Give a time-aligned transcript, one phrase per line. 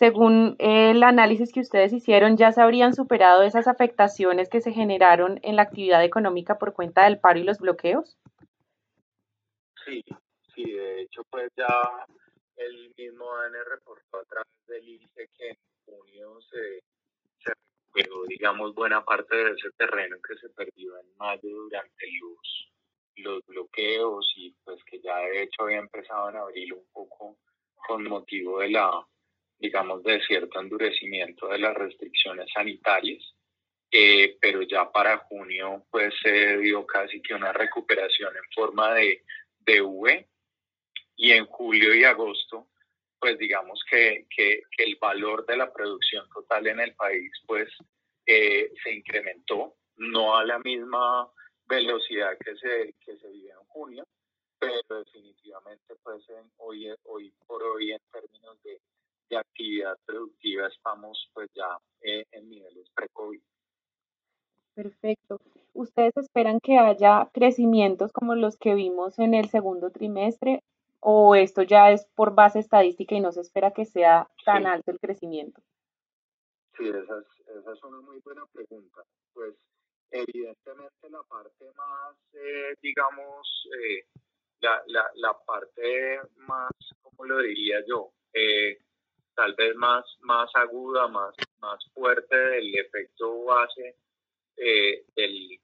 [0.00, 5.38] según el análisis que ustedes hicieron, ya se habrían superado esas afectaciones que se generaron
[5.42, 8.18] en la actividad económica por cuenta del paro y los bloqueos?
[9.84, 10.02] Sí,
[10.54, 11.68] sí, de hecho, pues ya
[12.56, 16.82] el mismo AN reportó a través del INSE que en junio se,
[17.44, 22.72] se recuperó, digamos, buena parte de ese terreno que se perdió en mayo durante los,
[23.16, 27.36] los bloqueos y pues que ya de hecho había empezado en abril un poco
[27.86, 29.06] con motivo de la
[29.60, 33.22] digamos, de cierto endurecimiento de las restricciones sanitarias,
[33.92, 39.24] eh, pero ya para junio pues se dio casi que una recuperación en forma de,
[39.58, 40.26] de V.
[41.16, 42.70] Y en julio y agosto
[43.20, 47.68] pues digamos que, que, el valor de la producción total en el país pues
[48.26, 51.30] eh, se incrementó, no a la misma
[51.66, 54.06] velocidad que se, que se vive en junio,
[54.58, 56.24] pero definitivamente pues
[56.56, 58.80] hoy, hoy por hoy en términos de
[59.30, 63.40] de actividad productiva estamos pues ya eh, en niveles pre-COVID.
[64.74, 65.40] Perfecto.
[65.72, 70.62] ¿Ustedes esperan que haya crecimientos como los que vimos en el segundo trimestre
[71.00, 74.90] o esto ya es por base estadística y no se espera que sea tan alto
[74.90, 75.60] el crecimiento?
[76.76, 79.02] Sí, esa es, esa es una muy buena pregunta.
[79.32, 79.54] Pues
[80.10, 84.06] evidentemente la parte más, eh, digamos, eh,
[84.60, 86.72] la, la, la, parte más,
[87.02, 88.12] ¿cómo lo diría yo?
[88.32, 88.78] Eh,
[89.40, 93.96] tal vez más, más aguda, más, más fuerte del efecto base
[94.58, 95.58] eh, del,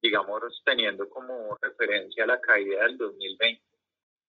[0.00, 3.60] digamos, teniendo como referencia la caída del 2020,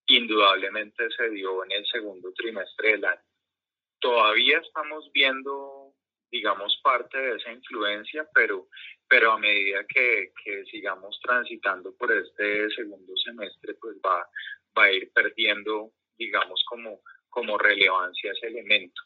[0.08, 3.22] indudablemente se dio en el segundo trimestre del año.
[4.00, 5.94] Todavía estamos viendo,
[6.32, 8.66] digamos, parte de esa influencia, pero,
[9.08, 14.28] pero a medida que, que sigamos transitando por este segundo semestre, pues va,
[14.76, 17.00] va a ir perdiendo, digamos, como
[17.30, 19.02] como relevancia ese elemento.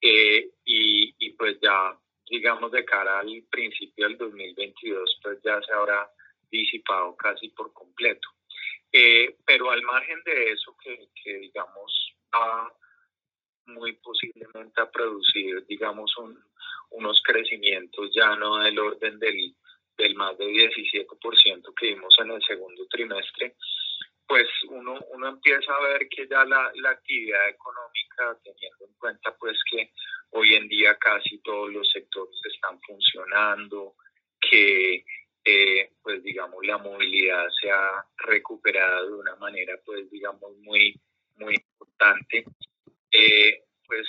[0.00, 1.96] Eh, y, y, pues ya,
[2.28, 6.10] digamos, de cara al principio del 2022, pues ya se habrá
[6.50, 8.28] disipado casi por completo.
[8.92, 12.72] Eh, pero al margen de eso, que, que digamos va
[13.66, 16.38] muy posiblemente a producir, digamos, un,
[16.90, 19.54] unos crecimientos ya no del orden del,
[19.96, 23.54] del más de 17% que vimos en el segundo trimestre,
[24.30, 29.34] pues uno, uno empieza a ver que ya la, la, actividad económica, teniendo en cuenta
[29.40, 29.90] pues que
[30.30, 33.96] hoy en día casi todos los sectores están funcionando,
[34.40, 35.04] que
[35.44, 40.94] eh, pues digamos la movilidad se ha recuperado de una manera pues digamos muy,
[41.34, 42.44] muy importante,
[43.10, 44.06] eh, pues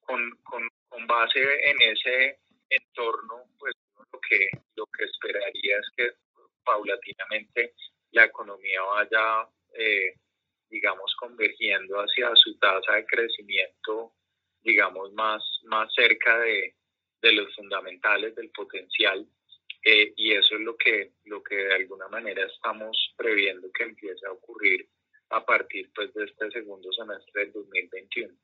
[0.00, 2.38] con, con, con base en ese
[2.70, 3.74] entorno pues
[4.10, 6.10] lo que, lo que esperaría es que
[6.64, 7.74] paulatinamente
[8.12, 10.14] la economía vaya eh,
[10.70, 14.12] digamos, convergiendo hacia su tasa de crecimiento,
[14.62, 16.74] digamos, más, más cerca de,
[17.22, 19.26] de los fundamentales del potencial.
[19.84, 24.26] Eh, y eso es lo que, lo que de alguna manera estamos previendo que empiece
[24.26, 24.88] a ocurrir
[25.30, 28.34] a partir pues, de este segundo semestre del 2021.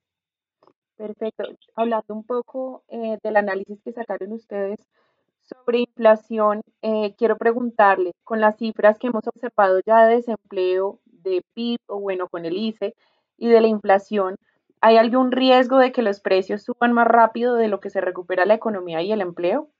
[0.97, 1.45] Perfecto.
[1.75, 4.79] Hablando un poco eh, del análisis que sacaron ustedes
[5.43, 6.63] sobre inflación,
[7.19, 12.29] quiero preguntarle, con las cifras que hemos observado ya de desempleo de PIB o bueno,
[12.29, 12.95] con el ICE
[13.37, 14.37] y de la inflación,
[14.81, 18.47] ¿hay algún riesgo de que los precios suban más rápido de lo que se recupera
[18.47, 19.71] la economía y el empleo?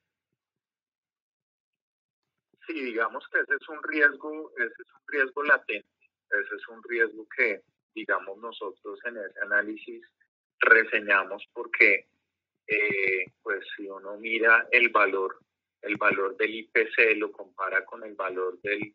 [2.67, 5.89] Sí, digamos que ese es un riesgo, ese es un riesgo latente,
[6.31, 7.63] ese es un riesgo que,
[7.95, 10.03] digamos, nosotros en ese análisis
[10.61, 12.09] reseñamos porque,
[12.67, 15.39] eh, pues, si uno mira el valor,
[15.83, 18.95] el valor del IPC lo compara con el valor del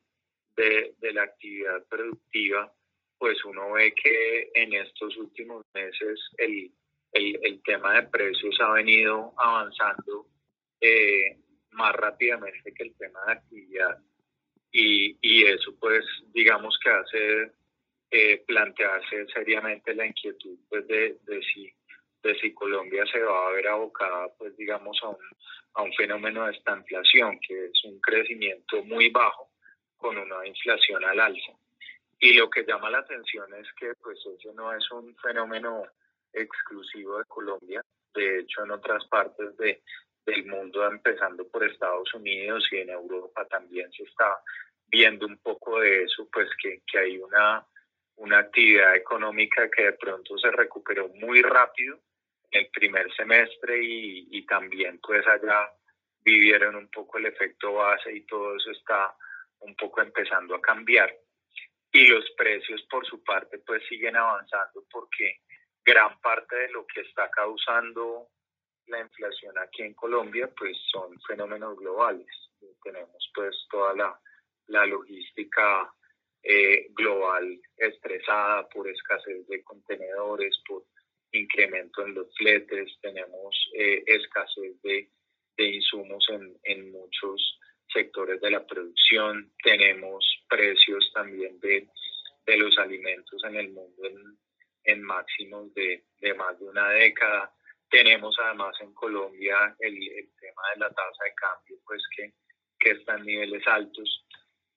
[0.59, 2.71] de, la actividad productiva,
[3.17, 6.71] pues uno ve que en estos últimos meses el,
[7.13, 10.27] el, tema de precios ha venido avanzando
[10.81, 11.37] eh,
[11.71, 13.97] más rápidamente que el tema de actividad.
[14.71, 17.51] Y, y eso pues digamos que hace
[18.11, 21.71] eh, plantearse seriamente la inquietud pues de, de, si,
[22.21, 25.17] de si Colombia se va a ver abocada pues digamos a un,
[25.73, 29.48] a un fenómeno de estanflación, que es un crecimiento muy bajo
[29.99, 31.51] con una inflación al alza.
[32.19, 35.83] Y lo que llama la atención es que pues ese no es un fenómeno
[36.33, 37.81] exclusivo de Colombia,
[38.13, 39.81] de hecho en otras partes de,
[40.25, 44.39] del mundo, empezando por Estados Unidos y en Europa también se está
[44.87, 47.65] viendo un poco de eso, pues que, que hay una,
[48.15, 51.99] una actividad económica que de pronto se recuperó muy rápido
[52.51, 55.71] en el primer semestre y, y también pues allá
[56.21, 59.15] vivieron un poco el efecto base y todo eso está
[59.61, 61.13] un poco empezando a cambiar.
[61.91, 65.39] Y los precios por su parte pues siguen avanzando porque
[65.83, 68.29] gran parte de lo que está causando
[68.87, 72.27] la inflación aquí en Colombia, pues son fenómenos globales.
[72.83, 74.19] Tenemos pues toda la,
[74.67, 75.91] la logística
[76.43, 80.83] eh, global estresada por escasez de contenedores, por
[81.31, 85.09] incremento en los fletes, tenemos eh, escasez de,
[85.57, 87.59] de insumos en, en, muchos
[87.93, 91.87] sectores de la producción, tenemos precios también de,
[92.45, 94.37] de los alimentos en el mundo en,
[94.85, 97.51] en máximos de, de, más de una década.
[97.89, 102.33] Tenemos además en Colombia el, el tema de la tasa de cambio, pues que,
[102.79, 104.25] que está en niveles altos.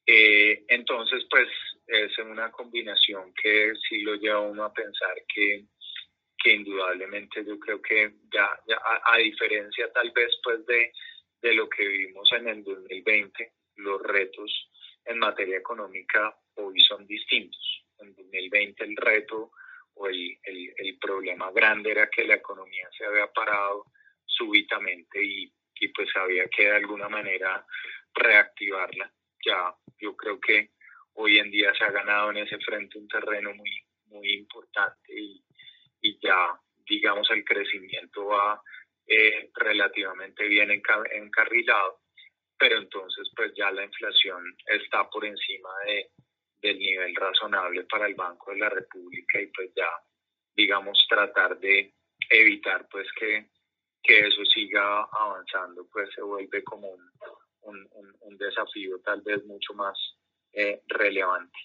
[0.06, 1.48] Eh, entonces, pues
[1.86, 5.64] es una combinación que sí lo lleva uno a pensar que,
[6.42, 10.92] que indudablemente yo creo que ya, ya a, a, diferencia tal vez pues de,
[11.42, 14.70] de lo que vivimos en el 2020, los retos
[15.04, 17.84] en materia económica hoy son distintos.
[17.98, 19.50] En 2020 el reto
[19.94, 23.86] o el, el, el problema grande era que la economía se había parado
[24.24, 27.66] súbitamente y, y pues había que de alguna manera
[28.14, 29.12] reactivarla.
[29.44, 30.70] Ya yo creo que
[31.14, 33.70] hoy en día se ha ganado en ese frente un terreno muy,
[34.34, 35.42] importante y,
[36.02, 38.62] y ya, digamos, el crecimiento va
[39.06, 40.82] eh, relativamente bien
[41.12, 42.00] encarrilado,
[42.58, 46.10] pero entonces pues ya la inflación está por encima de,
[46.60, 49.90] del nivel razonable para el Banco de la República y pues ya,
[50.54, 51.94] digamos, tratar de
[52.30, 53.48] evitar pues que,
[54.02, 57.10] que eso siga avanzando, pues se vuelve como un,
[57.62, 59.96] un, desafío tal vez mucho más
[60.52, 61.58] eh, relevante.